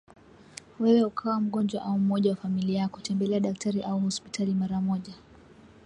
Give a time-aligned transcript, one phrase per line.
[0.79, 5.13] wewe ukawa mgonjwa au mmoja wa familia yako, tembelea daktari au hospitali mara moja.